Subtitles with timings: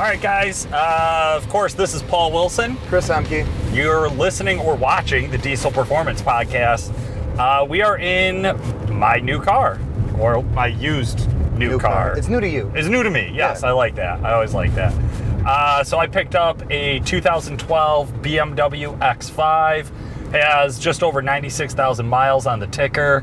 [0.00, 0.64] All right, guys.
[0.72, 2.78] Uh, of course, this is Paul Wilson.
[2.86, 3.46] Chris Emke.
[3.74, 6.90] You're listening or watching the Diesel Performance Podcast.
[7.38, 8.58] Uh, we are in
[8.90, 9.78] my new car,
[10.18, 12.16] or my used new, car.
[12.16, 12.72] It's new to you.
[12.74, 13.30] It's new to me.
[13.34, 13.68] Yes, Yeah.
[13.68, 14.24] I like that.
[14.24, 14.94] I always like that.
[15.44, 20.32] Uh, so I picked up a 2012 BMW X5.
[20.32, 23.22] Has just over 96,000 miles on the ticker.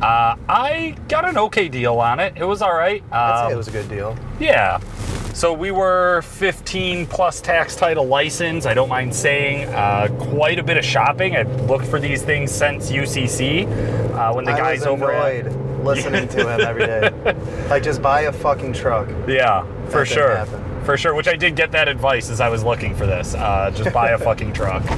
[0.00, 2.32] Uh, I got an okay deal on it.
[2.34, 3.02] It was all right.
[3.12, 4.16] Um, it was a good deal.
[4.40, 4.80] yeah.
[5.34, 8.66] So we were 15 plus tax title license.
[8.66, 11.34] I don't mind saying uh, quite a bit of shopping.
[11.36, 13.66] I've looked for these things since UCC
[14.14, 17.10] uh, when the I guys was over annoyed at listening to him every day.
[17.68, 19.08] Like, just buy a fucking truck.
[19.26, 20.84] yeah for That didn't sure happen.
[20.84, 21.14] for sure.
[21.14, 23.34] Which I did get that advice as I was looking for this.
[23.34, 24.88] Uh, just buy a fucking truck.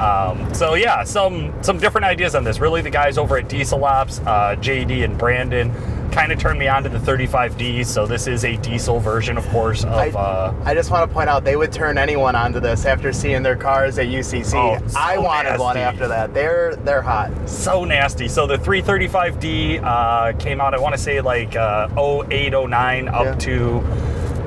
[0.00, 2.58] Um, so yeah, some some different ideas on this.
[2.60, 5.70] Really, the guys over at Diesel Ops, uh, JD and Brandon,
[6.14, 7.86] kind of turned me on to the 35Ds.
[7.86, 9.92] So this is a diesel version, of course, of.
[9.92, 13.12] I, uh, I just want to point out they would turn anyone onto this after
[13.12, 14.54] seeing their cars at UCC.
[14.54, 16.32] Oh, so I wanted one after that.
[16.32, 17.32] They're they're hot.
[17.48, 18.28] so nasty.
[18.28, 21.88] So the 335D uh, came out, I want to say like uh,
[22.30, 23.34] 08, 09 up Yeah.
[23.34, 23.78] to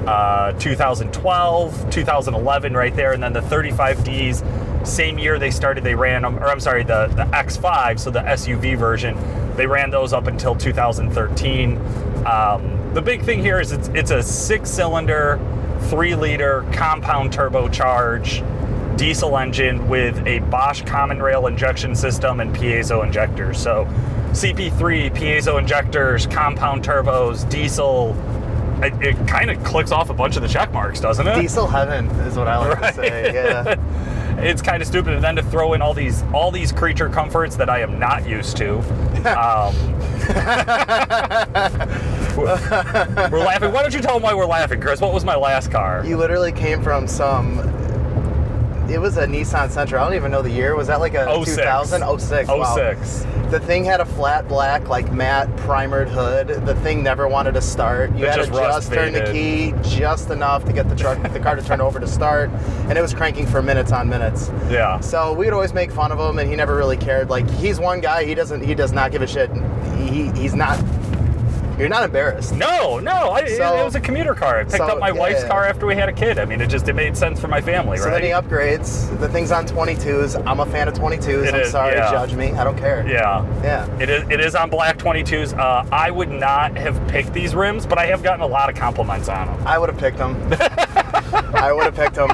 [0.08, 3.12] uh, 2012, 2011, right there.
[3.12, 7.08] And then the 35Ds, same year they started, they ran them, or I'm sorry, the,
[7.08, 9.16] the X5, so the SUV version,
[9.58, 11.78] they ran those up until 2013.
[12.26, 15.40] Um, the big thing here is it's, it's a six cylinder,
[15.90, 23.04] three liter compound turbocharged diesel engine with a Bosch common rail injection system and piezo
[23.04, 23.60] injectors.
[23.62, 23.86] So
[24.32, 28.16] CP3, piezo injectors, compound turbos, diesel.
[28.84, 31.40] It, it kind of clicks off a bunch of the check marks, doesn't it?
[31.42, 32.94] Diesel heaven is what I like Right.
[32.96, 33.34] to say.
[33.34, 33.76] Yeah.
[34.38, 37.56] It's kind of stupid, and then to throw in all these all these creature comforts
[37.56, 38.78] that I am not used to.
[39.28, 39.76] Um,
[42.38, 43.72] we're, we're laughing.
[43.72, 45.02] Why don't you tell them why we're laughing, Chris?
[45.02, 46.06] What was my last car?
[46.06, 47.60] You literally came from some.
[48.90, 50.00] It was a Nissan Sentra.
[50.00, 50.76] I don't even know the year.
[50.76, 51.58] Was that like a 06.
[51.58, 52.20] 2000?
[52.20, 52.48] 06.
[52.48, 52.76] Wow.
[52.76, 53.26] 06.
[53.50, 56.48] The thing had a flat black, like matte primered hood.
[56.66, 58.14] The thing never wanted to start.
[58.16, 61.22] You It had just to just turn the key just enough to get the truck,
[61.32, 62.50] the car to turn over to start,
[62.90, 64.52] and it was cranking for minutes on minutes.
[64.70, 65.00] Yeah.
[65.00, 67.30] So we would always make fun of him, and he never really cared.
[67.30, 68.26] Like he's one guy.
[68.26, 68.62] He doesn't.
[68.62, 69.50] He does not give a shit.
[69.98, 70.78] He, he's not.
[71.78, 72.54] You're not embarrassed.
[72.56, 74.60] No, no, I, it- So- it was a commuter car.
[74.60, 75.48] I picked so, up my yeah, wife's yeah.
[75.48, 76.40] car after we had a kid.
[76.40, 78.24] I mean, it just it made sense for my family, So right?
[78.24, 79.18] he upgrades.
[79.20, 80.44] The thing's on 22s.
[80.48, 81.48] I'm a fan of 22s.
[81.48, 82.10] It I'm is, sorry, yeah.
[82.12, 82.52] judge me.
[82.54, 83.08] I don't care.
[83.08, 83.44] yeah.
[83.64, 83.88] Yeah.
[84.00, 85.58] It is, it is on black 22s.
[85.58, 88.76] Uh, I would not have picked these rims, but I have gotten a lot of
[88.76, 89.68] compliments on them.
[89.68, 90.36] I would have picked them.
[91.54, 92.30] I would have picked them.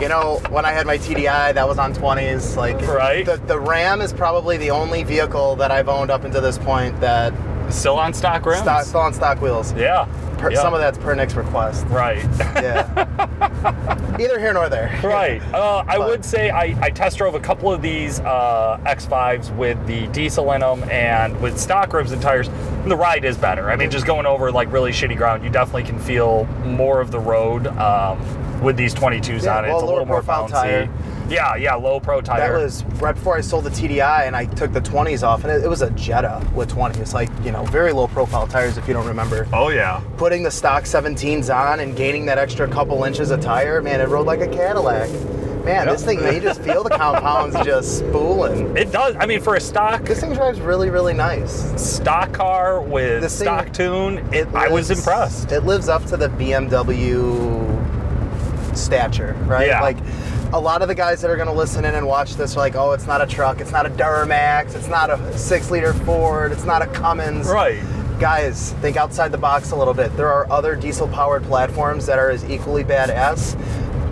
[0.00, 2.56] You know, when I had my TDI, that was on 20s.
[2.56, 3.24] Like, Right.
[3.26, 6.98] The, the Ram is probably the only vehicle that I've owned up until this point
[7.00, 7.32] that
[7.70, 8.60] Still on stock rims?
[8.62, 9.72] stock, still on stock wheels.
[9.74, 10.06] Yeah.
[10.38, 10.60] Per, yeah.
[10.62, 11.84] Some of that's per Nick's request.
[11.86, 12.22] Right.
[12.38, 14.14] Yeah.
[14.20, 14.98] Either here nor there.
[15.02, 15.42] right.
[15.52, 19.84] Uh, I would say I, I test drove a couple of these uh, X5s with
[19.86, 22.48] the diesel in them and with stock rims and tires.
[22.86, 23.70] The ride is better.
[23.70, 27.10] I mean, just going over like really shitty ground, you definitely can feel more of
[27.10, 29.68] the road um, with these 22s Yeah, on it.
[29.68, 30.50] well, it's a little more bouncy.
[30.50, 30.88] tire.
[31.28, 32.52] Yeah, yeah, low pro tire.
[32.52, 35.52] That was right before I sold the TDI and I took the 20s off, and
[35.52, 37.12] it, it was a Jetta with 20s.
[37.12, 39.46] Like, you know, very low profile tires if you don't remember.
[39.52, 40.00] oh yeah.
[40.16, 44.08] putting the stock 17s on and gaining that extra couple inches of tire, man, it
[44.08, 45.10] rode like a Cadillac.
[45.64, 45.96] Man, Yep.
[45.96, 48.74] this thing, man, you just feel the compounds just spooling.
[48.74, 49.14] It does.
[49.20, 51.78] I mean, for a stock This thing drives really, really nice.
[51.78, 55.52] stock car with This thing- stock tune, it, I was impressed.
[55.52, 57.66] It lives up to the BMW
[58.74, 59.66] stature, right?
[59.66, 59.82] Yeah.
[59.82, 59.98] Like
[60.52, 62.60] a lot of the guys that are going to listen in and watch this are
[62.60, 65.92] like, oh, it's not a truck, it's not a Duramax, it's not a six liter
[65.92, 67.46] Ford, it's not a Cummins.
[67.48, 67.82] Right.
[68.18, 70.16] Guys, think outside the box a little bit.
[70.16, 73.56] There are other diesel powered platforms that are as equally badass.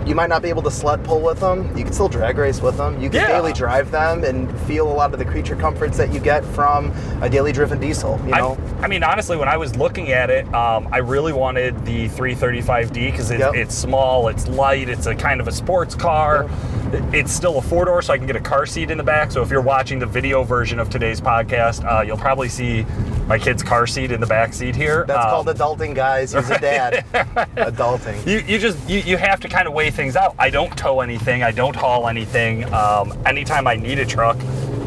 [0.07, 1.75] You might not be able to sled pull with them.
[1.77, 2.93] You can still drag race with them.
[3.01, 3.27] You can Yeah.
[3.27, 6.93] daily drive them and feel a lot of the creature comforts that you get from
[7.21, 8.17] a daily driven diesel.
[8.25, 11.33] You know, I, I mean, honestly, when I was looking at it, um, I really
[11.33, 13.55] wanted the 335D because it, Yep.
[13.55, 16.45] it's small, it's light, it's a kind of a sports car.
[16.93, 19.03] It- It's still a four door, so I can get a car seat in the
[19.03, 19.29] back.
[19.33, 22.85] So if you're watching the video version of today's podcast, uh, you'll probably see
[23.27, 25.05] my kid's car seat in the back seat here.
[25.07, 26.33] that's Um, called adulting, guys.
[26.33, 27.05] He's a dad.
[27.57, 28.25] adulting.
[28.25, 30.33] you, you just you, you have to kind of weigh things out.
[30.39, 31.43] I don't tow anything.
[31.43, 32.71] I don't haul anything.
[32.73, 34.37] Um, anytime I need a truck,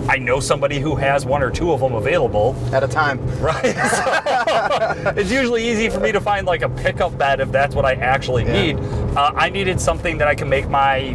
[0.08, 2.56] I know somebody who has one or two of them available.
[2.72, 3.20] At a time.
[3.40, 3.76] Right.
[3.90, 7.84] So, it's usually easy for me to find like a pickup bed if that's what
[7.84, 8.52] I actually Yeah.
[8.74, 8.76] need.
[9.16, 11.14] Uh, I needed something that I can make my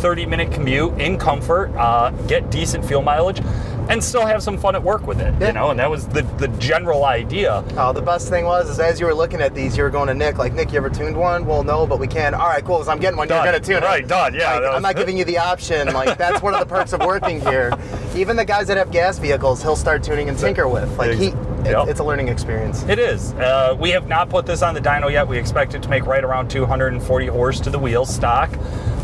[0.00, 3.40] 30 minute commute in comfort, uh, get decent fuel mileage.
[3.88, 5.34] And still have some fun at work with it.
[5.40, 5.48] Yeah.
[5.48, 7.64] You know, and that was the the general idea.
[7.76, 10.08] Oh, the best thing was is as you were looking at these, you were going
[10.08, 11.44] to Nick like, Nick, you ever tuned one?
[11.46, 12.34] Well, no, but we can.
[12.34, 12.76] All right, cool.
[12.78, 13.28] Because I'm getting one.
[13.28, 13.44] Done.
[13.44, 13.82] You're gonna tune it.
[13.86, 15.92] Right, done, yeah, Like, that I'm not giving you the option.
[15.92, 17.72] Like that's one of the perks of working here.
[18.16, 20.96] Even the guys that have gas vehicles, he'll start tuning and tinker with.
[20.98, 21.32] Like he,
[21.64, 21.86] Yep.
[21.88, 22.82] it's a learning experience.
[22.88, 23.34] It is.
[23.34, 25.28] Uh, we have not put this on the dyno yet.
[25.28, 28.50] We expect it to make right around 240 horse to the wheel stock.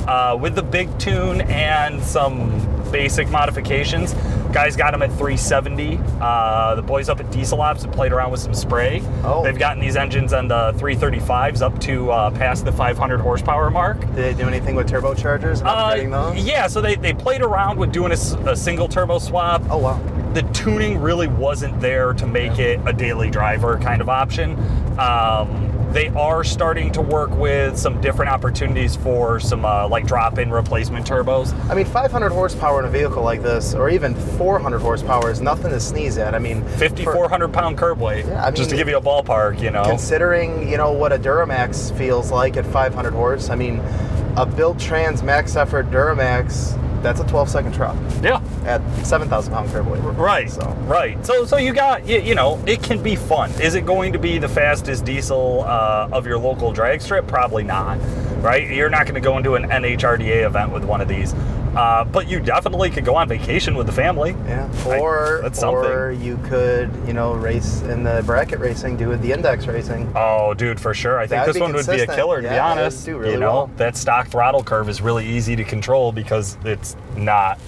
[0.08, 2.50] Uh, with the big tune and some
[2.90, 4.14] basic modifications.
[4.52, 6.00] Guys got them at 370.
[6.20, 9.02] Uh, the boys up at Diesel Ops have played around with some spray.
[9.22, 9.42] Oh.
[9.44, 14.00] They've gotten these engines on the 335s up to uh, past the 500 horsepower mark.
[14.00, 16.44] Did they do anything with turbochargers and Uh, those?
[16.44, 20.00] yeah, so they, they played around with doing a single turbo swap Oh wow.
[20.32, 24.52] the tuning really wasn't there to make it a daily driver kind of option.
[24.98, 30.50] Um, they are starting to work with some different opportunities for some uh, like drop-in
[30.50, 31.52] replacement turbos.
[31.70, 35.70] I mean, 500 horsepower in a vehicle like this, or even 400 horsepower, is nothing
[35.70, 36.34] to sneeze at.
[36.34, 39.70] I mean, 5,400 pound curb weight, Yeah, I just to give you a ballpark, you
[39.70, 39.84] know.
[39.84, 43.48] considering you know what a Duramax feels like at 500 horse.
[43.48, 43.78] I mean,
[44.36, 48.42] a built trans max effort Duramax, that's a 12 second truck yeah.
[48.64, 50.00] at 7,000 pound curb weight.
[50.00, 51.24] Right, So right.
[51.24, 53.50] So, so you got, you, you know, it can be fun.
[53.60, 57.26] Is it going to be the fastest diesel uh, of your local drag strip?
[57.26, 57.98] Probably not.
[58.42, 58.68] Right?
[58.68, 61.34] You're not going to go into an NHRDA event with one of these,
[61.76, 64.30] uh, but you definitely could go on vacation with the family.
[64.46, 69.14] yeah, I- or that's or you could you know race in the bracket racing, do
[69.16, 70.10] the index racing.
[70.14, 71.18] Oh, dude, for sure.
[71.18, 73.04] I think That'd this one would be a killer, to Yeah, be honest.
[73.06, 73.70] do really you know, well.
[73.76, 77.58] that stock throttle curve is really easy to control because it's not,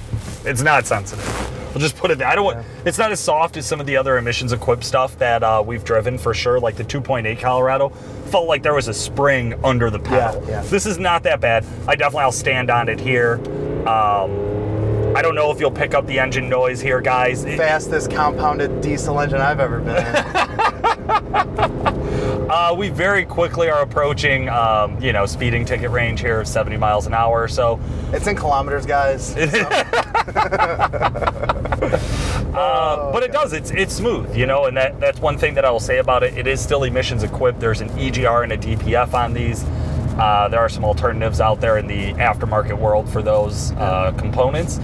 [0.44, 1.26] it's not sensitive.
[1.74, 2.18] We'll just put it.
[2.18, 2.26] there.
[2.26, 2.66] I don't want.
[2.84, 5.84] It's not as soft as some of the other emissions equipped stuff that uh, we've
[5.84, 6.58] driven for sure.
[6.58, 7.90] Like the 2.8 Colorado
[8.30, 10.42] felt like there was a spring under the pedal.
[10.46, 10.62] Yeah, yeah.
[10.62, 11.64] This is not that bad.
[11.86, 13.38] I definitely I'll stand on it here.
[13.86, 17.44] Um, I don't know if you'll pick up the engine noise here, guys.
[17.44, 22.00] Fastest compounded diesel engine I've ever been in.
[22.50, 26.76] Uh, we very quickly are approaching, um, you know, speeding ticket range here of 70
[26.78, 27.46] miles an hour.
[27.46, 27.78] So,
[28.12, 29.36] it's in kilometers, guys.
[29.38, 29.46] uh,
[33.12, 33.52] but it does.
[33.52, 36.24] It's it's smooth, you know, and that that's one thing that I will say about
[36.24, 36.36] it.
[36.36, 37.60] It is still emissions equipped.
[37.60, 39.64] There's an EGR and a DPF on these.
[40.20, 44.78] Uh, there are some alternatives out there in the aftermarket world for those uh, components.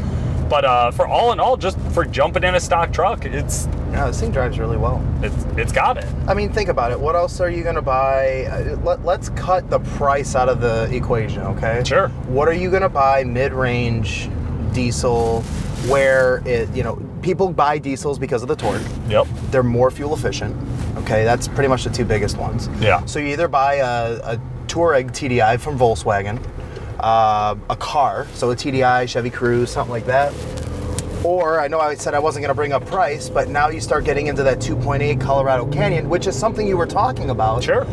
[0.49, 4.07] But uh, for all in all, just for jumping in a stock truck, it's Yeah,
[4.07, 5.03] this thing drives really well.
[5.21, 6.07] it's it's got it.
[6.29, 7.01] I mean, think about it.
[7.01, 8.45] What else are you going to buy?
[8.45, 11.83] Uh, Let, let's cut the price out of the equation, okay?
[11.85, 12.09] Sure.
[12.29, 14.31] What are you going to buy mid-range
[14.73, 15.43] diesel
[15.89, 18.83] where it, you know, people buy diesels because of the torque.
[19.09, 19.27] Yep.
[19.51, 20.55] They're more fuel efficient.
[20.99, 22.69] Okay, that's pretty much the two biggest ones.
[22.81, 23.05] Yeah.
[23.07, 26.39] So you either buy a, a Touareg TDI from Volkswagen,
[27.01, 30.33] uh, a car, so a TDI, Chevy Cruze, something like that.
[31.25, 33.81] Or I know I said I wasn't going to bring up price, but now you
[33.81, 37.65] start getting into that 2.8 Colorado Canyon, which is something you were talking about.
[37.65, 37.85] Sure.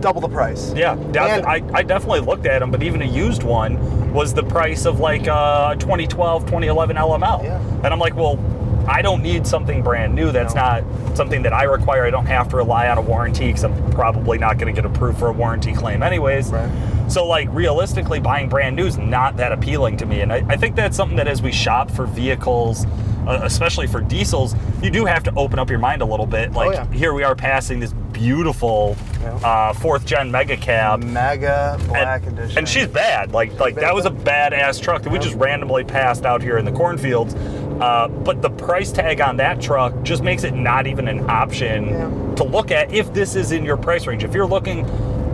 [0.00, 0.72] Double the price.
[0.74, 4.34] Yeah, def- And- I, I definitely looked at them, but even a used one was
[4.34, 7.44] the price of like a 2012, 2011 LML.
[7.44, 7.60] Yeah.
[7.84, 8.36] And I'm like, well,
[8.88, 10.32] I don't need something brand new.
[10.32, 10.60] That's No.
[10.62, 10.84] not
[11.16, 12.04] something that I require.
[12.06, 14.90] I don't have to rely on a warranty because I'm probably not going to get
[14.90, 16.50] approved for a warranty claim anyways.
[16.50, 16.70] Right.
[17.08, 20.20] So, like, realistically, buying brand new is not that appealing to me.
[20.20, 22.86] And I, I think that's something that as we shop for vehicles,
[23.26, 26.52] uh, especially for diesels, you do have to open up your mind a little bit.
[26.52, 26.86] Like, Oh, yeah.
[26.92, 29.30] here we are passing this beautiful Yeah.
[29.36, 31.02] uh, fourth gen mega cab.
[31.02, 32.58] Mega black and, edition.
[32.58, 33.32] and she's bad.
[33.32, 36.64] Like like that was a badass truck that we just randomly passed out here in
[36.64, 37.34] the cornfields.
[37.80, 41.88] Uh, but the price tag on that truck just makes it not even an option
[41.88, 42.34] Yeah.
[42.36, 44.24] to look at if this is in your price range.
[44.24, 44.86] If you're looking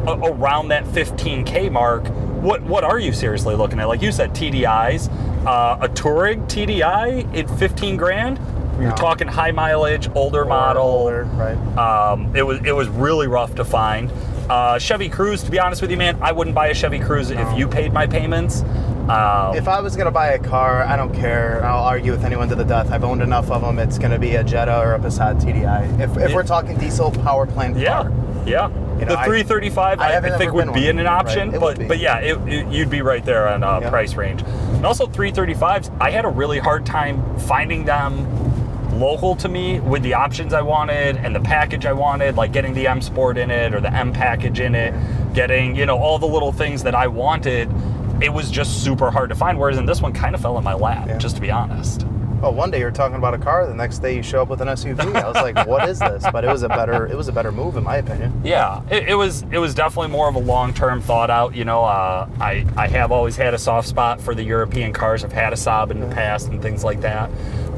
[0.06, 2.06] a- around that 15k mark,
[2.40, 3.88] what what are you seriously looking at?
[3.88, 5.10] Like you said, TDIs,
[5.46, 8.38] uh, a Touareg TDI at 15 grand.
[8.80, 8.94] You're No.
[8.94, 10.82] talking high mileage, older Or model.
[10.84, 11.56] older, right?
[11.76, 14.10] Um, it was it was really rough to find.
[14.48, 17.34] Uh, Chevy Cruze, to be honest with you, man, I wouldn't buy a Chevy Cruze
[17.34, 17.42] No.
[17.42, 18.64] if you paid my payments.
[19.08, 21.64] Um, If I was gonna buy a car, I don't care.
[21.64, 22.92] I'll argue with anyone to the death.
[22.92, 23.78] I've owned enough of them.
[23.78, 25.84] It's gonna be a Jetta or a Passat TDI.
[26.00, 26.34] If, if Yeah.
[26.34, 28.12] we're talking diesel power plant yeah, car,
[28.44, 28.68] yeah.
[28.98, 30.88] You know, the 335, I I, I think would be one.
[30.90, 33.78] in an option, Right, but but yeah, it, it- you'd be right there on uh,
[33.80, 33.88] Yeah.
[33.90, 34.42] price range.
[34.74, 38.26] And also 335s, I had a really hard time finding them
[38.98, 42.74] local to me with the options I wanted and the package I wanted, like getting
[42.74, 44.92] the M Sport in it or the M package in it,
[45.32, 47.70] getting you know all the little things that I wanted.
[48.20, 49.58] It was just super hard to find.
[49.58, 51.18] Whereas in this one, kind of fell in my lap, Yeah.
[51.18, 52.04] just to be honest.
[52.40, 54.60] oh, one day you're talking about a car, the next day you show up with
[54.60, 55.00] an SUV.
[55.16, 56.24] I was like, what is this?
[56.32, 58.40] But it was a better, it was a better move in my opinion.
[58.44, 61.56] Yeah, it, it was it was definitely more of a long term thought out.
[61.56, 65.24] You know, uh, I I have always had a soft spot for the European cars.
[65.24, 67.28] I've had a Saab in the past and things like that.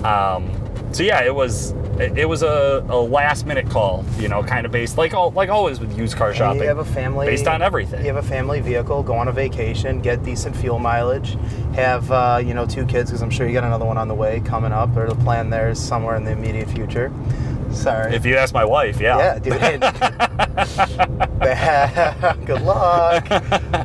[0.04, 0.50] Um,
[0.92, 4.66] so yeah, it was it, it was a, a last minute call, you know, kind
[4.66, 6.62] of based like all like always with used car shopping.
[6.62, 8.00] You have a family based on everything.
[8.00, 11.36] You have a family vehicle, go on a vacation, get decent fuel mileage,
[11.74, 14.14] have uh, you know two kids because I'm sure you got another one on the
[14.14, 17.12] way coming up, or the plan there is somewhere in the immediate future.
[17.72, 18.14] Sorry.
[18.14, 19.18] If you ask my wife, yeah.
[19.18, 19.80] yeah, dude.
[22.46, 23.26] Good luck.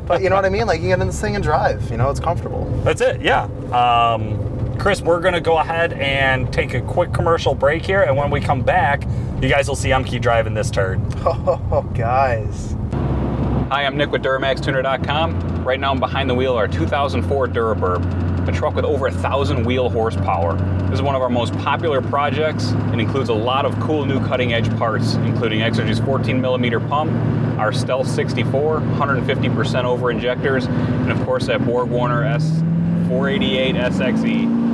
[0.07, 0.65] But you know what I mean?
[0.65, 1.89] Like you get in this thing and drive.
[1.91, 2.65] You know, it's comfortable.
[2.83, 3.43] That's it, yeah.
[3.71, 8.15] Um, Chris, we're going to go ahead and take a quick commercial break here, and
[8.15, 9.03] when we come back,
[9.41, 11.01] you guys will see I'm key driving this turd.
[11.25, 12.75] Oh, guys.
[13.71, 15.63] Hi, I'm Nick with DuramaxTuner.com.
[15.65, 19.11] Right now, I'm behind the wheel of our 2004 Duraburb, a truck with over a
[19.11, 20.55] thousand wheel horsepower.
[20.83, 24.19] This is one of our most popular projects and includes a lot of cool new
[24.27, 27.11] cutting edge parts, including Exergy's 14 millimeter pump,
[27.59, 34.64] our Stealth 64, 150% over injectors, and of course that Borg Warner S488 SXE.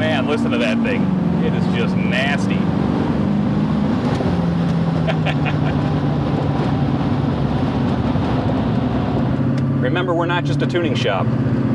[0.00, 1.02] Man, listen to that thing.
[1.44, 2.54] It is just nasty.
[9.82, 11.26] Remember, we're not just a tuning shop.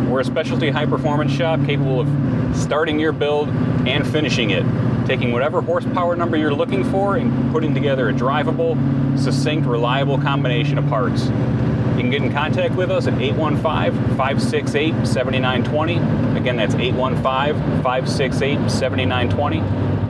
[0.10, 3.50] We're a specialty high performance shop capable of starting your build
[3.88, 4.66] and finishing it,
[5.06, 8.76] taking whatever horsepower number you're looking for and putting together a drivable,
[9.20, 11.26] succinct, reliable combination of parts.
[11.26, 16.25] You can get in contact with us at 815 568 7920.
[16.46, 19.62] Again, that's 815 568 7920.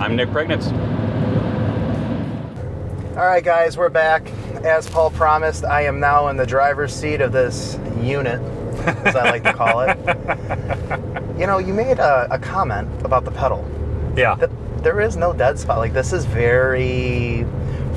[0.02, 0.70] I'm Nick Priegnitz.
[3.12, 4.30] All right, guys, we're back.
[4.66, 8.42] As Paul promised, I am now in the driver's seat of this unit,
[9.06, 9.98] as I like to call it.
[11.40, 13.66] You know, you made a, a comment about the pedal.
[14.18, 14.36] Yeah.
[14.36, 14.50] That
[14.84, 15.78] there is no dead spot.
[15.80, 17.46] Like this is very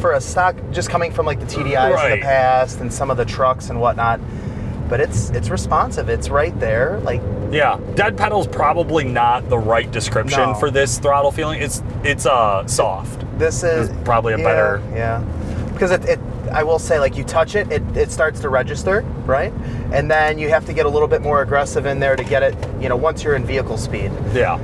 [0.00, 2.16] for a stock just coming from like the TDIs of Right.
[2.16, 4.20] the past and some of the trucks and whatnot.
[4.88, 6.08] But it's it's responsive.
[6.08, 6.98] It's right there.
[7.00, 10.54] Like Yeah, dead pedal's probably not the right description No.
[10.54, 11.60] for this throttle feeling.
[11.62, 13.24] It's it's uh soft.
[13.38, 15.24] this is There's probably a yeah, better- yeah
[15.72, 16.18] because it, it
[16.52, 19.52] I will say like you touch it, it it starts to register right,
[19.92, 22.42] and then you have to get a little bit more aggressive in there to get
[22.42, 22.54] it.
[22.80, 24.10] You know, once you're in vehicle speed.
[24.32, 24.56] Yeah.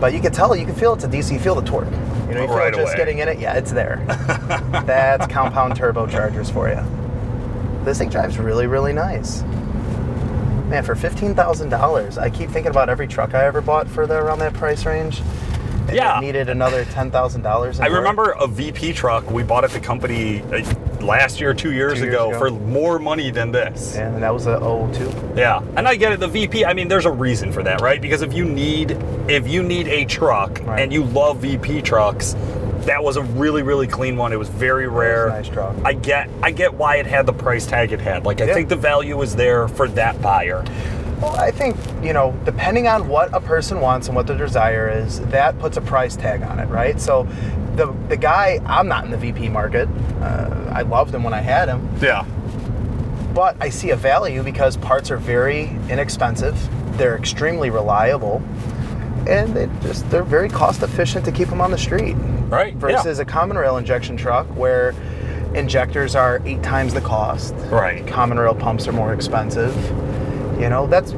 [0.00, 1.32] But you can tell, you can feel it's a DC.
[1.32, 1.84] You feel the torque.
[2.28, 2.96] You know, you feel Right it just away.
[2.96, 3.38] getting in it.
[3.38, 4.02] Yeah, it's there.
[4.86, 6.80] That's compound turbochargers for you.
[7.88, 9.40] This thing drives really, really nice.
[10.68, 14.06] Man, for fifteen thousand dollars, I keep thinking about every truck I ever bought for
[14.06, 15.22] the, around that price range.
[15.90, 16.20] Yeah.
[16.20, 17.80] needed another ten thousand dollars.
[17.80, 20.62] I remember a VP truck we bought at the company uh,
[21.00, 22.38] last year, two years, Two years ago, ago.
[22.38, 23.94] for more money than this.
[23.94, 24.58] Yeah, and that was a
[24.92, 25.32] 02.
[25.34, 26.20] Yeah, and I get it.
[26.20, 26.66] The VP.
[26.66, 28.02] I mean, there's a reason for that, right?
[28.02, 28.90] Because if you need
[29.30, 30.80] if you need a truck Right.
[30.82, 32.34] and you love VP trucks,
[32.86, 34.32] that was a really really clean one.
[34.32, 35.28] It was very rare.
[35.28, 35.76] nice truck.
[35.84, 38.24] I get I get why it had the price tag it had.
[38.24, 38.54] Like I Yeah.
[38.54, 40.64] think the value was there for that buyer.
[41.20, 44.88] Well, I think, you know, depending on what a person wants and what their desire
[44.88, 47.00] is, that puts a price tag on it, right?
[47.00, 47.26] So
[47.74, 49.88] the, the guy, I'm not in the VP market.
[50.22, 52.24] Uh, I loved him when I had him, Yeah.
[53.34, 56.56] but I see a value because parts are very inexpensive,
[56.96, 58.40] they're extremely reliable,
[59.26, 62.14] and they just they're very cost efficient to keep them on the street
[62.48, 62.74] Right.
[62.74, 64.94] versus a common rail injection truck where
[65.54, 67.54] injectors are eight times the cost.
[67.70, 68.06] Right.
[68.06, 69.74] Common rail pumps are more expensive.
[70.60, 71.12] You know, that's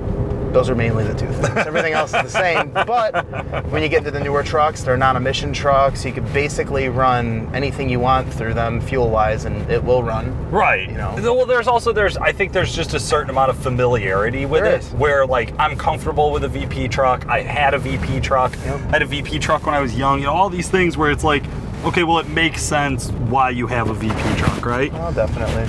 [0.52, 1.56] those are mainly the two things.
[1.66, 2.70] Everything else is the same.
[2.90, 3.24] But
[3.70, 6.04] when you get into the newer trucks, they're non-emission trucks.
[6.04, 10.50] You could basically run anything you want through them fuel-wise, and it will run.
[10.50, 10.88] Right.
[10.88, 11.14] You know.
[11.16, 14.74] Well, there's also there's I think there's just a certain amount of familiarity with There
[14.74, 14.90] it, is.
[14.92, 17.26] where like I'm comfortable with a VP truck.
[17.28, 18.52] I had a VP truck.
[18.64, 18.80] Yep.
[18.80, 20.18] I had a VP truck when I was young.
[20.20, 21.44] You know, all these things where it's like,
[21.84, 24.90] okay, well, it makes sense why you have a VP truck, right?
[24.94, 25.64] Oh, definitely.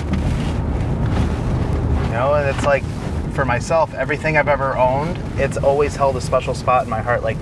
[2.06, 2.82] You know, and it's like
[3.32, 7.22] for myself, everything I've ever owned, it's always held a special spot in my heart.
[7.22, 7.38] Like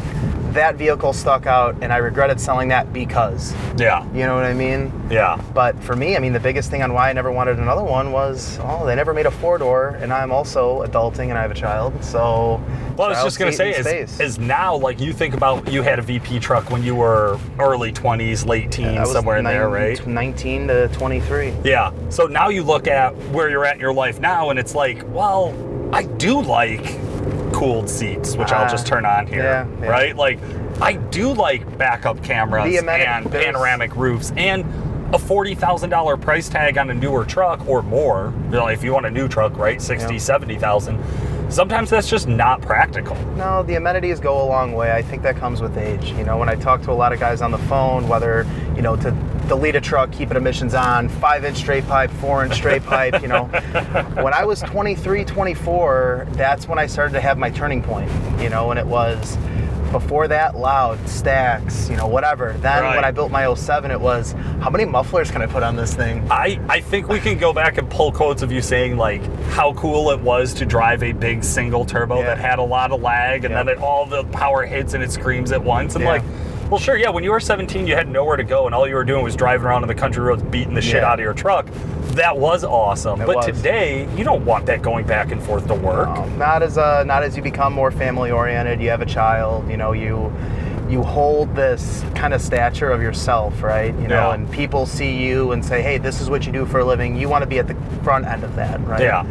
[0.52, 3.54] that vehicle stuck out, and I regretted selling that because.
[3.76, 4.04] Yeah.
[4.12, 4.92] You know what I mean?
[5.10, 5.40] Yeah.
[5.54, 8.12] But for me, I mean, the biggest thing on why I never wanted another one
[8.12, 11.50] was, oh, they never made a four door, and I'm also adulting and I have
[11.50, 12.62] a child, so.
[12.96, 15.98] Well, I was just gonna say is, is now like you think about you had
[15.98, 20.06] a VP truck when you were early 20s, late teens, was somewhere in there, right?
[20.06, 21.54] 19 to 23.
[21.64, 21.92] Yeah.
[22.10, 25.02] So now you look at where you're at in your life now, and it's like,
[25.14, 25.52] well,
[25.92, 26.84] I do like
[27.52, 29.88] cooled seats, which I'll Ah, just turn on here, yeah, yeah.
[29.90, 30.16] right?
[30.16, 30.38] Like,
[30.80, 34.64] I do like backup cameras and panoramic roofs and
[35.14, 38.32] a forty thousand dollar price tag on a newer truck or more.
[38.44, 40.20] You know, if you want a new truck, right, 60, Yeah.
[40.20, 40.98] 70,000.
[41.50, 43.16] Sometimes that's just not practical.
[43.34, 44.92] No, the amenities go a long way.
[44.92, 46.12] I think that comes with age.
[46.12, 48.82] You know, when I talk to a lot of guys on the phone, whether, you
[48.82, 49.10] know, to
[49.50, 53.20] delete a truck, keep it emissions on, five inch straight pipe, four inch straight pipe,
[53.20, 53.46] you know.
[54.22, 58.08] When I was 23, 24, that's when I started to have my turning point,
[58.40, 59.36] you know, and it was
[59.90, 62.52] Before that, loud, stacks, you know, whatever.
[62.60, 62.94] Then Right.
[62.94, 65.94] when I built my 07, it was how many mufflers can I put on this
[65.94, 66.24] thing?
[66.30, 69.72] I, I think we can go back and pull quotes of you saying like how
[69.72, 72.26] cool it was to drive a big single turbo Yeah.
[72.26, 73.64] that had a lot of lag and Yeah.
[73.64, 76.10] then it, all the power hits and it screams at once and Yeah.
[76.12, 76.22] like
[76.70, 78.94] well sure yeah when you were 17 you had nowhere to go and all you
[78.94, 81.10] were doing was driving around on the country roads beating the shit Yeah.
[81.10, 81.66] out of your truck
[82.12, 83.46] that was awesome It but was.
[83.46, 87.04] today you don't want that going back and forth to work Um, not as uh,
[87.04, 88.80] not as you become more family oriented.
[88.80, 89.68] You have a child.
[89.70, 90.32] You know you
[90.88, 93.94] you hold this kind of stature of yourself, right?
[93.94, 94.34] You know, Yeah.
[94.34, 97.14] and people see you and say, "Hey, this is what you do for a living."
[97.14, 99.00] You want to be at the front end of that, right?
[99.00, 99.22] Yeah.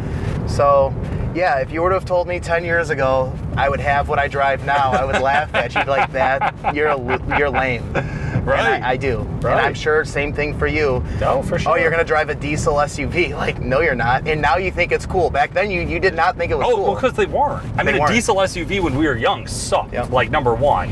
[0.46, 0.94] So,
[1.34, 4.18] yeah, if you were to have told me 10 years ago I would have what
[4.18, 6.54] I drive now, I would laugh at you like that.
[6.74, 7.92] You're a, you're lame.
[7.92, 8.58] Right.
[8.74, 9.18] And I, I do.
[9.42, 9.52] Right.
[9.52, 11.04] And I'm sure same thing for you.
[11.20, 11.72] Oh, for sure.
[11.72, 13.30] Oh, you're gonna drive a diesel SUV?
[13.36, 14.26] Like, no, you're not.
[14.26, 15.28] And now you think it's cool.
[15.30, 16.84] Back then, you you did not think it was Oh, cool.
[16.84, 17.64] well, because they weren't.
[17.78, 18.12] I They mean, a weren't.
[18.12, 19.92] diesel SUV when we were young sucked.
[19.92, 20.10] Yep.
[20.10, 20.88] Like number one.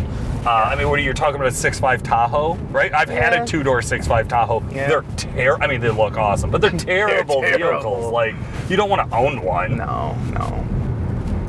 [0.46, 1.48] Uh, I mean, what are you talking about?
[1.48, 2.92] A 6.5 Tahoe, right?
[2.94, 3.42] I've had Yeah.
[3.42, 4.62] a two-door 6.5 Tahoe.
[4.70, 4.88] Yeah.
[4.88, 5.62] They're terrible.
[5.64, 7.96] I mean, they look awesome, but they're terrible terrible.
[7.96, 8.12] vehicles.
[8.12, 8.34] Like,
[8.68, 9.76] you don't want to own one.
[9.76, 10.64] no, no.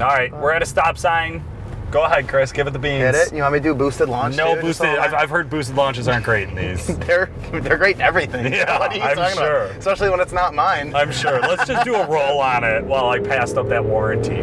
[0.01, 1.43] All right, we're at a stop sign.
[1.91, 2.51] Go ahead, Chris.
[2.51, 2.99] Give it the beans.
[3.01, 3.33] Get it?
[3.33, 4.35] You want me to do boosted launch?
[4.37, 4.61] No too?
[4.61, 4.99] Just boosted.
[4.99, 5.13] I've.
[5.13, 6.85] I've heard boosted launches aren't great in these.
[6.99, 8.53] They're they're great in everything.
[8.53, 9.65] Yeah, what are you I'm talking sure.
[9.65, 9.77] about?
[9.77, 10.93] Especially when it's not mine.
[10.95, 11.39] I'm sure.
[11.41, 14.35] Let's just do a roll on it while I passed up that warranty.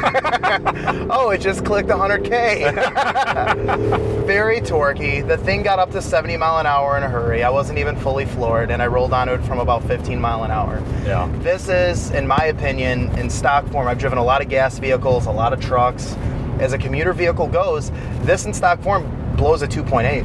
[1.12, 2.74] Oh, it just clicked 100k.
[4.26, 5.26] Very torquey.
[5.26, 7.42] The thing got up to 70 mile an hour in a hurry.
[7.42, 10.50] I wasn't even fully floored, and I rolled onto it from about 15 mile an
[10.50, 10.82] hour.
[11.04, 11.30] Yeah.
[11.40, 13.88] This is, in my opinion, in stock form.
[13.88, 16.14] I've driven a lot of gas vehicles, a lot of trucks.
[16.58, 17.90] As a commuter vehicle goes,
[18.22, 20.24] this in stock form blows a 2.8.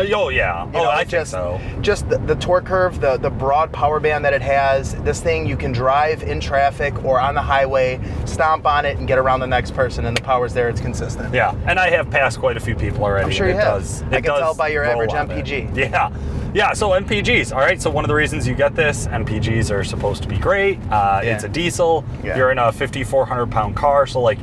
[0.00, 0.64] Oh yeah.
[0.66, 1.60] You oh, know, I think just, so.
[1.80, 4.94] Just the, the torque curve, the, the broad power band that it has.
[5.02, 9.08] This thing you can drive in traffic or on the highway, stomp on it, and
[9.08, 10.68] get around the next person, and the power's there.
[10.68, 11.34] It's consistent.
[11.34, 13.26] Yeah, and I have passed quite a few people already.
[13.26, 13.82] I'm sure you it have.
[13.82, 15.16] Does, I can tell by your average it.
[15.16, 15.76] MPG.
[15.76, 16.10] Yeah,
[16.54, 16.72] yeah.
[16.72, 17.52] So MPGs.
[17.52, 17.80] All right.
[17.80, 20.78] So one of the reasons you get this, MPGs are supposed to be great.
[20.90, 21.34] Uh, Yeah.
[21.34, 22.04] It's a diesel.
[22.22, 22.36] Yeah.
[22.36, 24.06] You're in a 5,400 pound car.
[24.06, 24.38] So like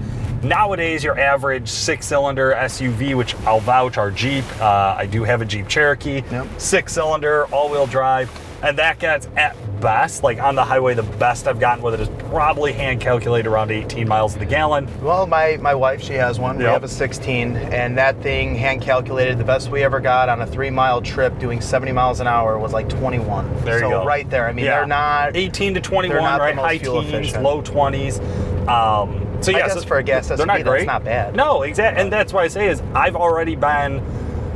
[0.47, 4.45] nowadays, your average six-cylinder SUV, which I'll vouch, our Jeep.
[4.60, 6.23] Uh, I do have a Jeep Cherokee.
[6.31, 6.47] Yep.
[6.58, 8.29] Six-cylinder, all-wheel drive,
[8.63, 11.99] and that gets at best, like on the highway, the best I've gotten with it
[11.99, 14.89] is probably hand calculated around 18 miles to the gallon.
[15.03, 16.58] Well, my, my wife, she has one.
[16.58, 20.41] We have a 16, and that thing, hand calculated, the best we ever got on
[20.41, 23.63] a three mile trip doing 70 miles an hour was like 21.
[23.65, 24.05] There so you go.
[24.05, 24.47] right there.
[24.47, 24.77] I mean, Yeah.
[24.77, 25.36] they're not.
[25.36, 26.55] 18 to 21, they're not the right?
[26.55, 27.43] High fuel teens, efficient.
[27.43, 28.19] low 20s.
[28.67, 30.86] Um, so I yeah, guess so for a gas they're not that's great.
[30.88, 31.36] not bad.
[31.36, 34.01] No, exactly, and that's why I say is I've already been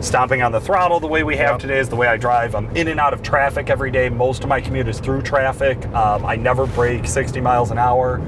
[0.01, 1.59] stomping on the throttle the way we have Yep.
[1.59, 2.55] today is the way I drive.
[2.55, 4.07] I'm in and out of traffic every day.
[4.09, 5.85] Most of my commute is through traffic.
[5.87, 8.21] Um, I never break 60 miles an hour.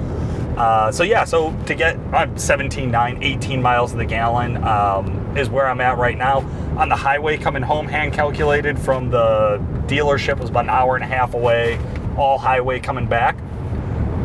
[0.57, 5.37] Uh, so yeah, so to get I'm 17, 9, 18 miles to the gallon um,
[5.37, 6.39] is where I'm at right now.
[6.77, 11.03] On the highway coming home, hand calculated from the dealership was about an hour and
[11.05, 11.79] a half away.
[12.17, 13.37] All highway coming back,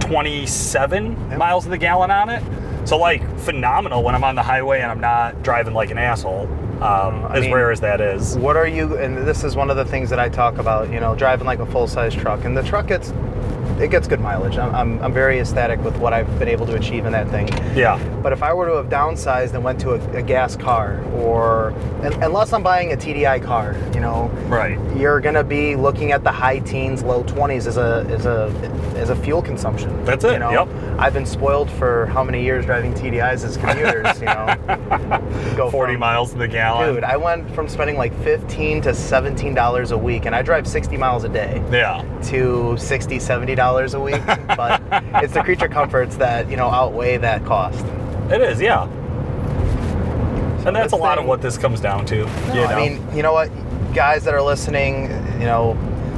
[0.07, 1.39] 27 Yep.
[1.39, 2.43] miles to the gallon on it.
[2.85, 6.49] So like phenomenal when I'm on the highway and I'm not driving like an asshole.
[6.81, 8.37] Um, as mean- rare as that is.
[8.37, 8.99] What are you?
[8.99, 10.91] And this is one of the things that I talk about.
[10.93, 13.13] You know, driving like a full size truck, and the truck gets
[13.81, 14.57] it gets good mileage.
[14.59, 17.49] I'm, I'm, I'm very ecstatic with what I've been able to achieve in that thing.
[17.77, 18.03] Yeah.
[18.23, 21.73] But if I were to have downsized and went to a, a gas car, or
[22.03, 24.79] un unless I'm buying a TDI car, you know, Right.
[24.97, 28.47] you're gonna be looking at the high teens, low 20s as a as a
[28.97, 30.05] as a fuel consumption.
[30.07, 30.51] That's it, You know?
[30.51, 30.69] yep.
[30.99, 34.19] I've been spoiled for how many years driving TDIs as commuters.
[34.21, 36.95] you know, go 40 from- miles to the gallon.
[36.95, 40.67] Dude, I went from spending like 15 to 17 dollars a week, and I drive
[40.67, 42.03] 60 miles a day Yeah.
[42.29, 44.25] to 60 70 dollars a week.
[44.57, 44.81] but
[45.23, 47.85] it's the creature comforts that you know outweigh that cost.
[48.31, 48.85] It is, yeah.
[50.67, 52.17] And that's a lot of what this comes down to.
[52.17, 52.65] you know?
[52.65, 53.51] I mean, you know what,
[53.95, 55.05] guys that are listening,
[55.41, 55.75] you know,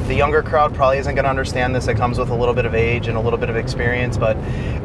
[0.09, 1.87] the younger crowd probably isn't going to understand this.
[1.87, 4.37] It comes with a little bit of age and a little bit of experience, but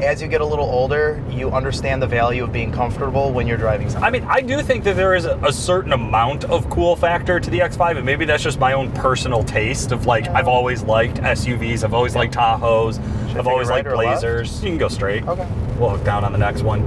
[0.03, 3.57] as you get a little older, you understand the value of being comfortable when you're
[3.57, 4.03] driving something.
[4.03, 7.49] I mean, I do think that there is a, certain amount of cool factor to
[7.49, 11.17] the X5, and maybe that's just my own personal taste of like, I've always liked
[11.17, 14.21] SUVs, I've always liked Tahoes, I I've always right liked or left?
[14.21, 14.61] Blazers.
[14.61, 15.25] You can go straight.
[15.25, 15.47] Okay.
[15.79, 16.81] We'll hook down on the next one.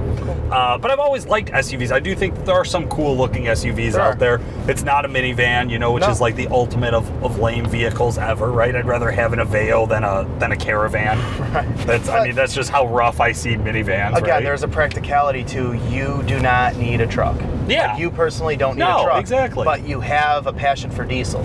[0.51, 1.91] Uh, but I've always liked SUVs.
[1.91, 4.15] I do think there are some cool looking SUVs There out are.
[4.15, 4.41] there.
[4.67, 6.09] It's not a minivan, you know, which No.
[6.09, 8.73] is like the ultimate of, of lame vehicles ever, right?
[8.75, 11.17] I'd rather have an Aveo than a than a Caravan.
[11.85, 14.15] That's I mean, that's just how rough I see minivans.
[14.17, 14.43] Again, right?
[14.43, 17.37] there's a practicality to you do not need a truck.
[17.67, 17.91] Yeah.
[17.91, 19.19] Like, you personally don't need No, a truck.
[19.19, 19.65] exactly.
[19.65, 21.41] But you have a passion for diesel.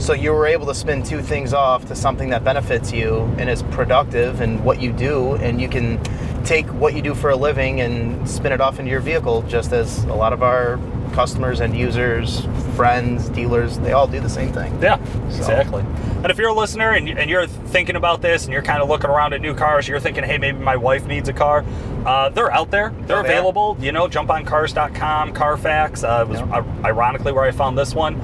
[0.00, 3.48] So you were able to spin two things off to something that benefits you and
[3.50, 6.02] is productive in what you do, and you can
[6.44, 9.72] take what you do for a living and spin it off into your vehicle, just
[9.72, 10.80] as a lot of our
[11.12, 14.76] customers and users, friends, dealers, they all do the same thing.
[14.82, 14.96] Yeah,
[15.28, 15.84] So- exactly.
[16.22, 18.88] And if you're a listener and, and you're thinking about this and you're kind of
[18.88, 21.64] looking around at new cars, you're thinking, hey, maybe my wife needs a car.
[22.06, 22.92] Uh, they're out there.
[23.06, 23.76] They're Oh, they available.
[23.80, 26.04] You know, jump on cars.com, Carfax.
[26.04, 26.62] Uh, it was Yeah.
[26.84, 28.20] ironically where I found this one.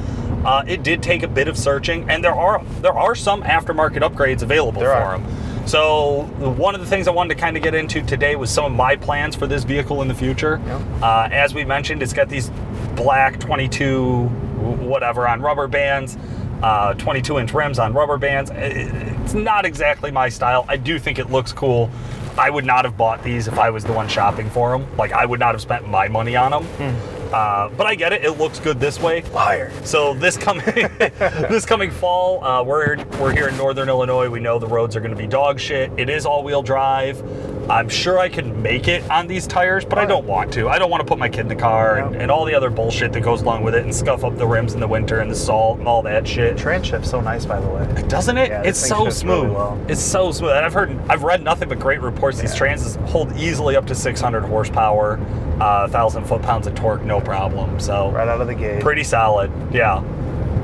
[0.47, 4.01] Uh, it did take a bit of searching, and there are there are some aftermarket
[4.09, 5.19] upgrades available There for are.
[5.19, 5.67] them.
[5.67, 8.65] So one of the things I wanted to kind of get into today was some
[8.67, 10.61] of my plans for this vehicle in the future.
[10.65, 10.77] Yeah.
[11.03, 12.51] Uh, as we mentioned, it's got these
[12.95, 16.17] black 22 whatever on rubber bands,
[16.63, 18.51] uh, 22 inch rims on rubber bands.
[18.55, 20.65] It's not exactly my style.
[20.69, 21.91] I do think it looks cool.
[22.39, 24.87] I would not have bought these if I was the one shopping for them.
[24.97, 26.97] Like I would not have spent my money on them.
[27.33, 28.25] Uh, but I get it.
[28.25, 29.23] It looks good this way.
[29.33, 29.73] Liar.
[29.85, 30.65] So this coming
[30.99, 34.29] this coming fall, uh, we're we're here in northern Illinois.
[34.29, 35.91] We know the roads are going to be dog shit.
[35.97, 37.21] It is all wheel drive.
[37.69, 40.69] I'm sure I can make it on these tires, but I don't want to.
[40.69, 42.71] I don't want to put my kid in the car and, and all the other
[42.71, 45.29] bullshit that goes along with it and scuff up the rims in the winter and
[45.31, 46.57] the salt and all that shit.
[46.57, 47.85] Transshift's so nice, by the way.
[48.09, 48.51] Doesn't it?
[48.51, 49.43] Yeah, it's thing so shifts smooth.
[49.45, 49.85] really well.
[49.89, 50.53] It's so smooth.
[50.53, 52.41] And I've heard, I've read nothing but great reports.
[52.41, 55.19] These transes hold easily up to 600 horsepower,
[55.61, 57.81] uh, 1,000 foot pounds of torque, no problem.
[57.81, 58.81] So Right out of the gate.
[58.81, 59.51] pretty solid.
[59.73, 60.05] Yeah.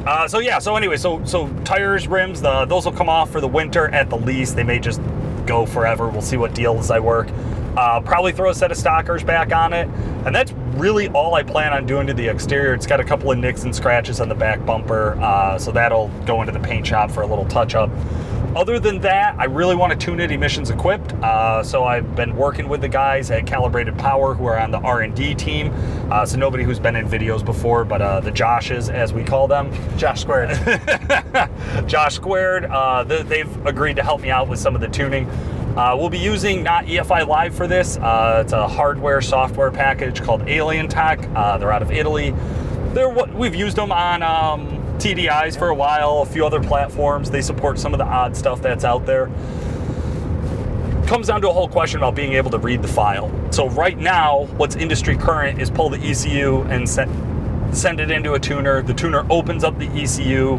[0.06, 0.58] Uh, so yeah.
[0.60, 4.08] So anyway, so so tires, rims, the, those will come off for the winter at
[4.10, 4.56] the least.
[4.56, 5.00] They may just
[5.46, 6.08] go forever.
[6.08, 7.28] We'll see what deals I work.
[7.76, 9.88] Uh, probably throw a set of stockers back on it,
[10.26, 12.74] and that's really all I plan on doing to the exterior.
[12.74, 16.08] It's got a couple of nicks and scratches on the back bumper, uh, so that'll
[16.26, 17.90] go into the paint shop for a little touch up.
[18.54, 21.12] Other than that, I really want to tune it emissions equipped.
[21.14, 24.78] Uh, so I've been working with the guys at Calibrated Power who are on the
[24.78, 25.72] R&D team.
[26.10, 29.48] Uh, so nobody who's been in videos before, but uh, the Joshes, as we call
[29.48, 30.50] them, Josh squared.
[31.86, 35.28] Josh Squared, uh, th- they've agreed to help me out with some of the tuning.
[35.76, 37.96] Uh, we'll be using not EFI Live for this.
[37.96, 41.34] Uh, it's a hardware software package called Alientech.
[41.34, 42.34] Uh, they're out of Italy.
[42.92, 47.28] They're what we've used them on um, TDIs for a while, a few other platforms.
[47.28, 49.26] They support some of the odd stuff that's out there.
[51.08, 53.28] Comes down to a whole question about being able to read the file.
[53.52, 57.10] So right now, what's industry current is pull the ECU and send
[57.76, 58.80] send it into a tuner.
[58.80, 60.58] The tuner opens up the ECU,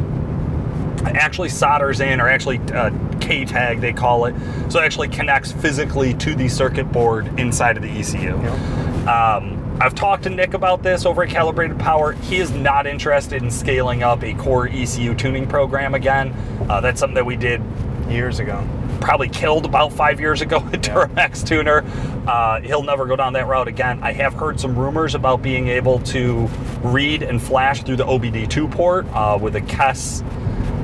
[1.05, 4.35] actually solders in, or actually uh, K tag they call it.
[4.69, 8.35] So it actually connects physically to the circuit board inside of the ECU.
[9.07, 12.13] Um, I've talked to Nick about this over at Calibrated Power.
[12.13, 16.31] He is not interested in scaling up a core ECU tuning program again.
[16.69, 17.61] Uh, that's something that we did
[18.09, 18.67] Years ago.
[18.99, 20.93] probably killed about five years ago at Yeah.
[20.93, 21.83] Duramax Tuner.
[22.27, 23.99] Uh, he'll never go down that route again.
[24.03, 26.47] I have heard some rumors about being able to
[26.83, 30.21] read and flash through the OBD2 port uh, with a KESS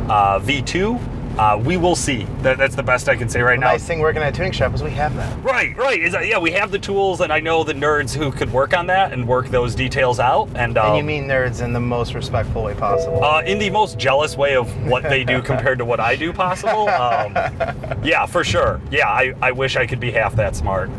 [0.10, 0.98] uh, V2.
[1.40, 2.24] Uh, we will see.
[2.42, 3.72] That, that's the best I can say right The now.
[3.72, 5.42] nice thing working at a tuning shop is we have that.
[5.42, 5.98] Right, right.
[6.02, 8.76] Is that, yeah, we have the tools, and I know the nerds who could work
[8.78, 10.50] on that and work those details out.
[10.56, 13.24] And, um, And you mean nerds in the most respectful way possible.
[13.24, 16.34] uh, in the most jealous way of what they do compared to what I do
[16.34, 16.90] possible.
[16.90, 17.34] Um,
[18.04, 18.82] yeah, for sure.
[18.92, 20.90] Yeah, I, I wish I could be half that smart.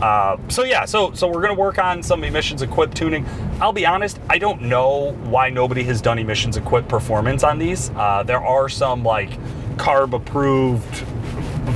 [0.00, 3.26] Uh, so yeah, so so we're gonna work on some emissions equipped tuning.
[3.60, 7.90] I'll be honest, I don't know why nobody has done emissions equipped performance on these.
[7.90, 9.30] Uh, there are some like
[9.76, 11.04] carb approved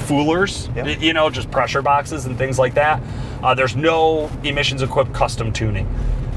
[0.07, 1.01] foolers, Yep.
[1.01, 3.01] you know, just pressure boxes and things like that.
[3.43, 5.89] Uh, there's no emissions equipped custom tuning.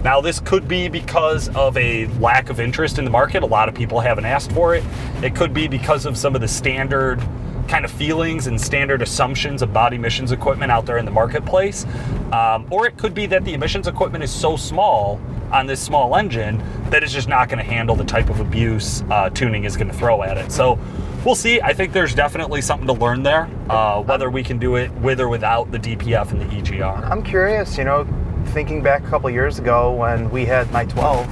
[0.04, 3.44] Now, this could be because of a lack of interest in the market.
[3.44, 4.84] A lot of people haven't asked for it.
[5.22, 7.22] It could be because of some of the standard
[7.70, 11.86] kind of feelings and standard assumptions about emissions equipment out there in the marketplace.
[12.34, 16.16] Um, or it could be that the emissions equipment is so small on this small
[16.16, 19.78] engine that it's just not going to handle the type of abuse uh, tuning is
[19.78, 20.52] going to throw at it.
[20.52, 20.80] So
[21.24, 21.62] we'll see.
[21.62, 25.20] I think there's definitely something to learn there, uh, whether we can do it with
[25.20, 27.10] or without the DPF and the EGR.
[27.10, 28.08] I'm curious, you know,
[28.48, 31.28] thinking back a couple years ago when we had my 12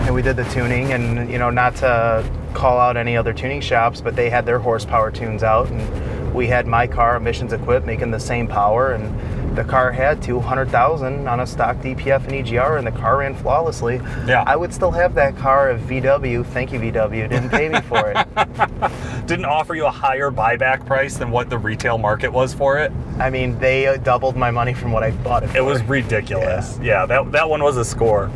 [0.00, 3.60] and we did the tuning, and, you know, not to call out any other tuning
[3.60, 7.86] shops, but they had their horsepower tunes out, and we had my car emissions equipped
[7.86, 12.78] making the same power, and the car had 200,000 on a stock DPF and EGR,
[12.78, 13.96] and the car ran flawlessly.
[14.26, 14.44] Yeah.
[14.46, 18.12] I would still have that car if VW, thank you, VW, didn't pay me for
[18.14, 19.26] it.
[19.26, 22.90] Didn't offer you a higher buyback price than what the retail market was for it.
[23.18, 25.58] I mean, they uh, doubled my money from what I bought it for.
[25.58, 26.78] It was ridiculous.
[26.82, 28.30] Yeah, that, that one was a score.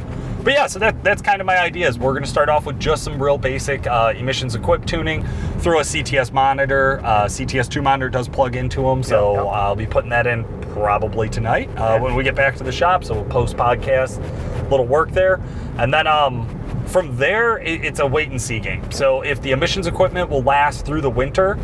[0.45, 1.99] But yeah, so that, that's kind of my ideas.
[1.99, 5.25] We're going to start off with just some real basic uh, emissions equipped tuning.
[5.61, 7.01] Throw a CTS monitor.
[7.03, 9.55] Uh, CTS2 monitor does plug into them, so Yep, yep.
[9.55, 13.05] I'll be putting that in probably tonight uh, when we get back to the shop.
[13.05, 14.19] So we'll post podcast,
[14.61, 15.41] a little work there,
[15.79, 16.47] and then um,
[16.87, 18.91] from there, it, it's a wait and see game.
[18.93, 21.59] So if the emissions equipment will last through the winter,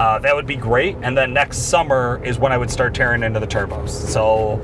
[0.00, 0.96] uh, that would be great.
[1.02, 3.90] And then next summer is when I would start tearing into the turbos.
[3.90, 4.60] So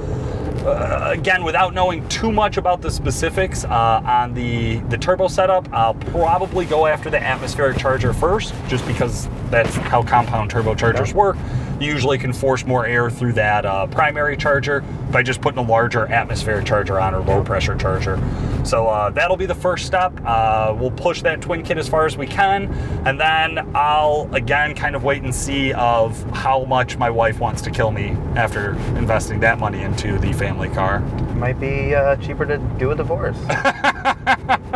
[0.67, 5.69] uh, again, without knowing too much about the specifics uh, on the the turbo setup,
[5.73, 11.37] I'll probably go after the atmospheric charger first, just because that's how compound turbochargers work.
[11.81, 15.67] You usually can force more air through that uh, primary charger by just putting a
[15.67, 18.21] larger atmospheric charger on or low pressure charger.
[18.65, 20.13] So uh, that'll be the first step.
[20.23, 22.71] Uh, we'll push that twin kit as far as we can,
[23.07, 27.63] and then I'll again kind of wait and see of how much my wife wants
[27.63, 31.01] to kill me after investing that money into the family car.
[31.35, 33.39] Might be uh, cheaper to do a divorce.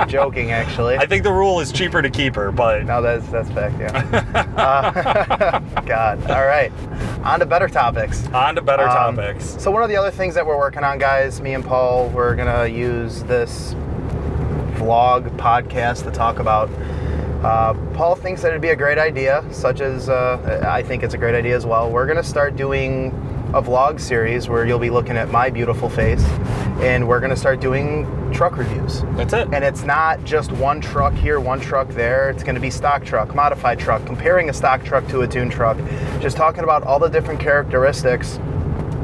[0.09, 0.97] Joking, actually.
[0.97, 3.77] I think the rule is cheaper to keep her, but No, that's that's fact.
[3.79, 4.45] Yeah.
[4.57, 6.31] uh, God.
[6.31, 6.73] All right.
[7.25, 8.27] On to better topics.
[8.29, 9.57] on to better Um, topics.
[9.63, 12.35] So one of the other things that we're working on, guys, me and Paul, we're
[12.37, 13.75] gonna use this
[14.75, 16.69] vlog podcast to talk about.
[17.45, 21.15] Uh, Paul thinks that it'd be a great idea, such as uh, I think it's
[21.15, 21.91] a great idea as well.
[21.91, 23.09] We're gonna start doing
[23.55, 26.25] a vlog series where you'll be looking at my beautiful face,
[26.81, 29.03] and we're gonna start doing truck reviews.
[29.17, 29.49] That's it.
[29.53, 32.31] And it's not just one truck here, one truck there.
[32.31, 35.49] It's going to be stock truck, modified truck, comparing a stock truck to a tune
[35.49, 35.79] truck,
[36.21, 38.41] just talking about all the different characteristics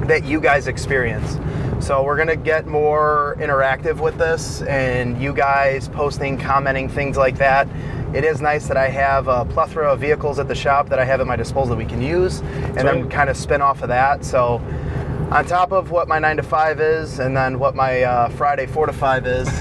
[0.07, 1.39] that you guys experience.
[1.85, 7.17] So we're going to get more interactive with this and you guys posting, commenting, things
[7.17, 7.69] like that.
[8.13, 11.05] It is nice that I have a plethora of vehicles at the shop that I
[11.05, 13.11] have at my disposal that we can use and then right.
[13.11, 14.25] kind of spin off of that.
[14.25, 14.61] So
[15.31, 18.67] on top of what my 9 to 5 is and then what my uh, Friday
[18.67, 19.49] 4 to 5 is,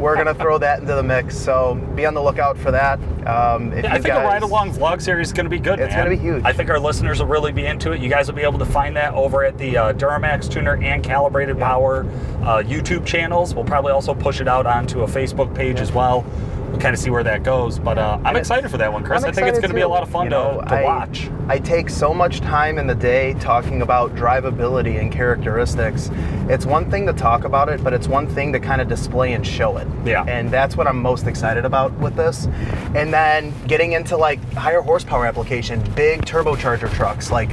[0.00, 1.36] we're going to throw that into the mix.
[1.36, 2.98] So be on the lookout for that.
[3.26, 5.58] Um, if Yeah, I think guys, a ride along vlog series is going to be
[5.58, 5.80] good.
[5.80, 6.04] It's man.
[6.04, 6.44] gonna be huge.
[6.44, 8.00] I think our listeners will really be into it.
[8.00, 11.02] You guys will be able to find that over at the uh, Duramax Tuner and
[11.02, 12.02] Calibrated Power
[12.42, 13.54] uh, YouTube channels.
[13.54, 16.26] We'll probably also push it out onto a Facebook page as well.
[16.72, 17.78] We'll kind of see where that goes.
[17.78, 19.22] But uh, I'm excited for that one, Chris.
[19.22, 20.74] I'm I think it's going to be a lot of fun You know, to, to
[20.74, 21.28] I- watch.
[21.48, 26.08] I take so much time in the day talking about drivability and characteristics.
[26.48, 29.34] It's one thing to talk about it, but it's one thing to kind of display
[29.34, 29.86] and show it.
[30.04, 30.24] Yeah.
[30.24, 32.46] And that's what I'm most excited about with this.
[32.94, 37.50] And then getting into like higher horsepower application, big turbocharger trucks, like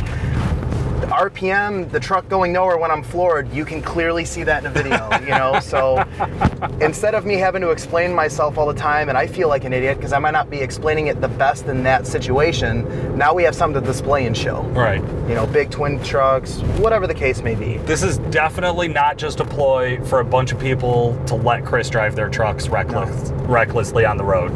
[1.00, 4.68] the RPM, the truck going nowhere when I'm floored, you can clearly see that in
[4.68, 5.60] a video, you know?
[5.70, 6.04] So
[6.82, 9.74] instead of me having to explain myself all the time and I feel like an
[9.74, 13.44] idiot because I might not be explaining it the best in that situation, now we
[13.44, 14.62] have something to display and show.
[14.70, 15.02] Right.
[15.30, 17.78] You know, big twin trucks, whatever the case may be.
[17.80, 21.88] This is definitely not just a ploy for a bunch of people to let Chris
[21.90, 24.52] drive their trucks reckless, recklessly on the road.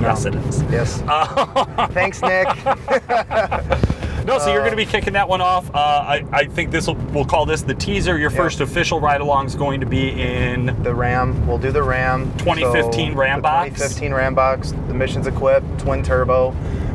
[0.00, 0.62] Yes, it is.
[0.64, 1.00] Yes.
[1.92, 2.46] Thanks, Nick.
[4.28, 5.74] No, so you're going to be kicking that one off.
[5.74, 8.18] Uh, I, I think this will we'll call this the teaser.
[8.18, 11.82] Your first official ride along is going to be in The Ram, we'll do the
[11.82, 12.30] Ram.
[12.36, 13.70] 2015 Ram the box.
[13.70, 16.54] 2015 Ram box, the missions equipped, twin turbo.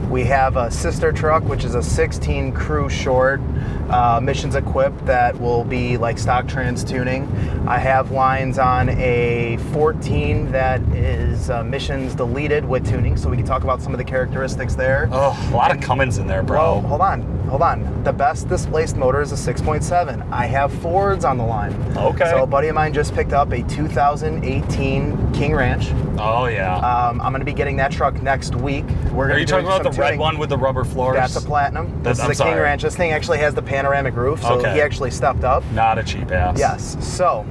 [0.10, 3.42] We have a sister truck, which is a 16 crew short,
[3.90, 7.28] uh, missions equipped that will be like stock trans tuning.
[7.68, 13.38] I have lines on a 14 that is uh, missions deleted with tuning, so we
[13.38, 15.10] can talk about some of the characteristics there.
[15.12, 16.88] oh, a lot of Cummins in there, Well, bro.
[16.90, 18.04] hold on, hold on.
[18.04, 20.28] The best displaced motor is a 6.7.
[20.32, 21.72] I have Fords on the line.
[21.96, 22.26] Okay.
[22.32, 25.92] So a buddy of mine just picked up a 2018 King Ranch.
[26.20, 26.78] Oh yeah.
[26.78, 28.86] Um, I'm going to be getting that truck next week.
[29.12, 29.36] We're gonna.
[29.36, 31.16] Are you talking about the red one with the rubber floors?
[31.16, 31.90] That's a platinum.
[32.02, 32.56] That's- This I'm is a King.
[32.56, 32.82] Ranch.
[32.82, 34.74] This thing actually has the panoramic roof, so Okay.
[34.74, 35.64] he actually stepped up.
[35.74, 36.58] Not a cheap ass.
[36.58, 36.98] Yes.
[37.06, 37.46] So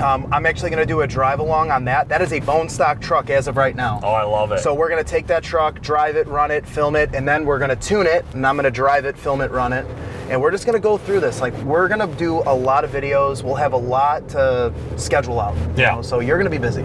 [0.00, 2.08] um, I'm actually going to do a drive along on that.
[2.08, 4.00] That is a bone stock truck as of right now.
[4.02, 4.60] Oh, I love it.
[4.60, 7.58] So we're gonna take that truck, drive it, run it, film it, and then we're
[7.58, 9.86] gonna tune it, and I'm gonna drive it, film it, run it,
[10.28, 11.40] and we're just gonna go through this.
[11.40, 13.42] Like we're gonna do a lot of videos.
[13.42, 15.56] We'll have a lot to schedule out.
[15.76, 15.96] Yeah.
[15.96, 16.82] know, So you're gonna be busy.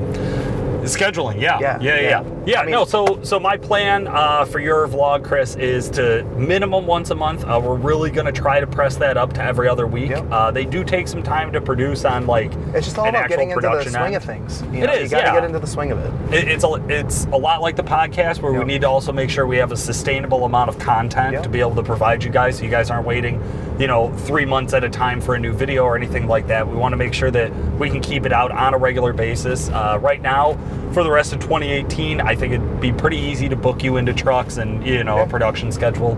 [0.82, 2.24] Scheduling, yeah, Yeah, yeah, yeah, yeah.
[2.46, 2.60] yeah.
[2.62, 6.86] I mean- no, so so my plan uh, for your vlog, Chris, is to minimum
[6.88, 7.44] once a month.
[7.46, 10.10] Uh, we're really gonna try to press that up to every other week.
[10.10, 10.26] Yep.
[10.32, 13.52] Uh, they do take some time to produce on like It's just all about getting
[13.52, 14.62] into the swing of things.
[14.72, 15.34] You It know, is, You gotta yeah.
[15.36, 16.34] get into the swing of it.
[16.36, 19.30] It, it's a it's a lot like the podcast where we need to also make
[19.30, 21.44] sure we have a sustainable amount of content Yep.
[21.44, 23.40] to be able to provide you guys, so you guys aren't waiting,
[23.82, 26.68] you know, three months at a time for a new video or anything like that.
[26.68, 29.70] We want to make sure that we can keep it out on a regular basis.
[29.70, 30.54] Uh, right now,
[30.94, 34.14] for the rest of 2018, I think it'd be pretty easy to book you into
[34.14, 36.16] trucks and you know a production schedule.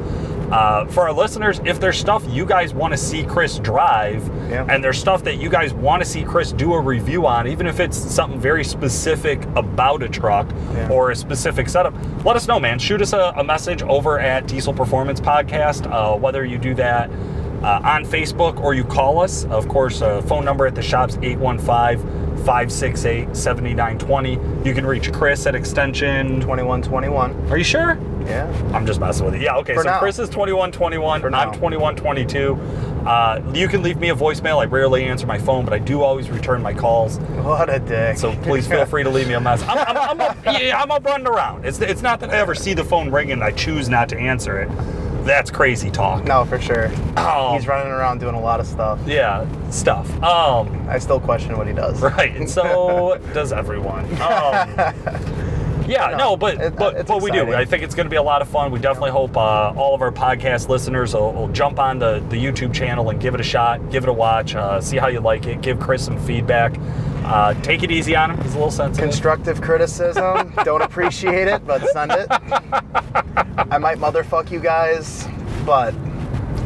[0.52, 4.65] Uh, for our listeners, if there's stuff you guys want to see Chris drive, Yeah.
[4.69, 7.65] and there's stuff that you guys want to see Chris do a review on, even
[7.65, 10.89] if it's something very specific about a truck Yeah.
[10.89, 11.95] or a specific setup,
[12.26, 12.78] let us know, man.
[12.78, 17.10] Shoot us a, a message over at Diesel Performance Podcast, uh, whether you do that
[17.63, 19.45] uh, on Facebook or you call us.
[19.45, 24.67] Of course, uh, phone number at the shop's 815 568 7920.
[24.67, 26.41] You can reach Chris at extension.
[26.41, 27.49] 2121.
[27.49, 27.97] Are you sure?
[28.26, 28.47] Yeah.
[28.73, 29.41] I'm just messing with you.
[29.41, 29.73] Yeah, okay.
[29.73, 29.99] For so now.
[29.99, 31.21] Chris is 2121.
[31.21, 32.56] For I'm 2122.
[33.06, 34.62] Uh, you can leave me a voicemail.
[34.62, 37.17] I rarely answer my phone, but I do always return my calls.
[37.17, 38.17] What a dick.
[38.17, 39.67] So please feel free to leave me a message.
[39.67, 41.65] I'm, I'm, I'm, up, yeah, I'm up running around.
[41.65, 44.17] It's, it's not that I ever see the phone ringing and I choose not to
[44.17, 44.69] answer it.
[45.23, 46.25] That's crazy talk.
[46.25, 46.91] No, for sure.
[47.17, 47.53] Oh.
[47.55, 48.99] He's running around doing a lot of stuff.
[49.05, 50.09] Yeah, stuff.
[50.21, 52.01] Um, I still question what he does.
[52.01, 52.36] right.
[52.36, 54.05] And so does everyone.
[54.21, 54.75] Um,
[55.87, 57.53] yeah, No, no, but it- but but we do.
[57.53, 58.71] I think it's going to be a lot of fun.
[58.71, 62.37] We definitely hope uh, all of our podcast listeners will, will jump on the, the
[62.37, 65.19] YouTube channel and give it a shot, give it a watch, uh, see how you
[65.19, 66.73] like it, give Chris some feedback.
[67.25, 68.37] Uh, take it easy on him.
[68.41, 69.09] He's a little sensitive.
[69.09, 70.53] Constructive criticism.
[70.65, 72.27] Don't appreciate it, but send it.
[72.29, 75.25] I might motherfuck you guys,
[75.65, 75.93] but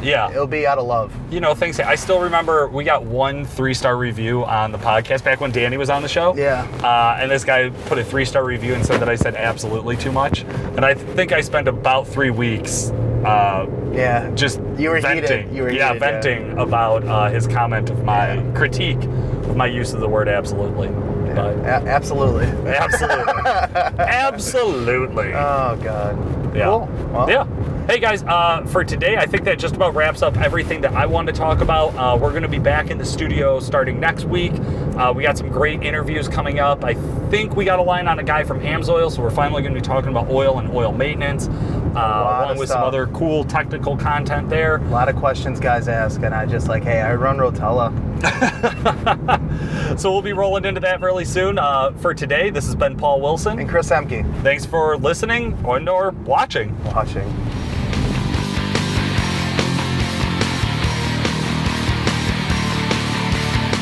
[0.02, 0.30] yeah.
[0.30, 1.12] it'll be out of love.
[1.32, 1.80] you know, things.
[1.80, 5.78] I still remember we got one three star review on the podcast back when Danny
[5.78, 6.36] was on the show.
[6.36, 6.64] Yeah.
[6.84, 9.98] Uh, and this guy put a three star review and said that I said absolutely
[9.98, 10.42] too much.
[10.42, 12.92] And I think I spent about three weeks
[13.26, 14.30] uh, Yeah.
[14.36, 15.28] just You were heated.
[15.28, 15.56] venting.
[15.56, 16.12] You were yeah, heated, yeah.
[16.22, 18.52] venting about uh, his comment of my Yeah.
[18.54, 20.90] critique of my use of the word absolutely.
[21.34, 22.46] But A- absolutely.
[22.68, 23.34] absolutely,
[24.00, 25.34] absolutely.
[25.34, 26.56] Oh god.
[26.56, 26.66] Yeah.
[26.66, 26.90] Cool.
[27.12, 27.47] Well, yeah.
[27.88, 31.06] Hey guys, uh, for today, I think that just about wraps up everything that I
[31.06, 31.96] wanted to talk about.
[31.96, 34.52] Uh, we're going to be back in the studio starting next week.
[34.98, 36.84] Uh, we got some great interviews coming up.
[36.84, 36.96] I
[37.30, 39.80] think we got a line on a guy from Amsoil, so we're finally going to
[39.80, 44.50] be talking about oil and oil maintenance, uh, along with some other cool technical content
[44.50, 44.76] there.
[44.76, 47.94] A lot of questions guys ask, and I just like, hey, I run Rotella.
[49.98, 51.58] So we'll be rolling into that really soon.
[51.58, 53.58] Uh, for today, this has been Paul Wilson.
[53.58, 56.78] And Chris Ehmke Thanks for listening and or watching.
[56.84, 57.34] watching.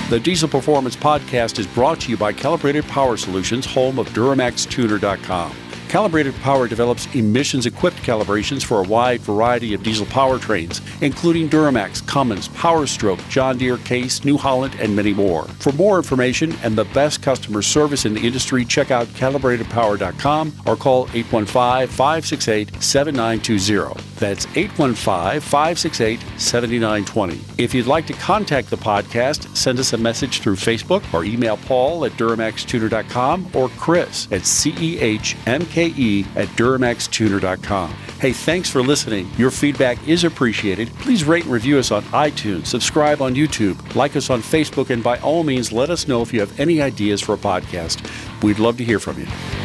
[0.08, 5.56] The Diesel Performance Podcast is brought to you by Calibrated Power Solutions, home of DuramaxTuner.com.
[5.88, 12.06] Calibrated Power develops emissions equipped calibrations for a wide variety of diesel powertrains, including Duramax,
[12.06, 15.46] Cummins, Powerstroke, John Deere, Case, New Holland, and many more.
[15.46, 20.76] For more information and the best customer service in the industry, check out calibratedpower.com or
[20.76, 24.15] call 815 568 7920.
[24.18, 27.42] That's 815 568 7920.
[27.58, 31.58] If you'd like to contact the podcast, send us a message through Facebook or email
[31.58, 37.90] Paul at DuramaxTuner.com or Chris at CEHMKE at DuramaxTuner.com.
[38.20, 39.30] Hey, thanks for listening.
[39.38, 40.88] Your feedback is appreciated.
[41.00, 45.04] Please rate and review us on iTunes, subscribe on YouTube, like us on Facebook, and
[45.04, 48.02] by all means, let us know if you have any ideas for a podcast.
[48.42, 49.65] We'd love to hear from you.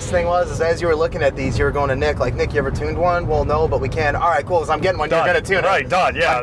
[0.00, 2.18] Best thing was, is as you were looking at these, you were going to Nick,
[2.20, 3.26] like, Nick, you ever tuned one?
[3.26, 4.16] Well, no, but we can.
[4.16, 4.64] All right, cool.
[4.64, 5.10] So I'm getting one.
[5.10, 5.26] You're Done.
[5.28, 5.64] gonna tune it.
[5.64, 6.16] Right, done.
[6.16, 6.40] Yeah.